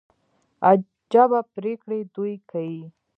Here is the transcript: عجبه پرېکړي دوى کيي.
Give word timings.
عجبه 0.69 1.39
پرېکړي 1.53 1.99
دوى 2.13 2.35
کيي. 2.51 2.81